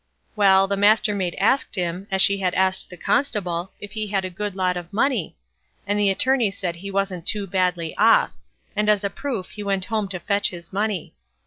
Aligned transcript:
Well, 0.35 0.67
the 0.67 0.75
Mastermaid 0.77 1.35
asked 1.35 1.75
him, 1.75 2.07
as 2.09 2.23
she 2.23 2.39
had 2.39 2.55
asked 2.55 2.89
the 2.89 2.97
Constable, 2.97 3.71
if 3.79 3.91
he 3.91 4.07
had 4.07 4.25
a 4.25 4.31
good 4.31 4.55
lot 4.55 4.75
of 4.75 4.91
money? 4.91 5.35
and 5.85 5.99
the 5.99 6.09
Attorney 6.09 6.49
said 6.49 6.77
he 6.77 6.89
wasn't 6.89 7.29
so 7.29 7.45
badly 7.45 7.95
off; 7.97 8.31
and 8.75 8.89
as 8.89 9.03
a 9.03 9.11
proof 9.11 9.51
he 9.51 9.61
went 9.61 9.85
home 9.85 10.07
to 10.07 10.19
fetch 10.19 10.49
his 10.49 10.73
money. 10.73 11.13